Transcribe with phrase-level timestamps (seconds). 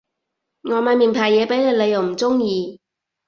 [0.63, 2.81] 我買名牌嘢畀你你又唔中意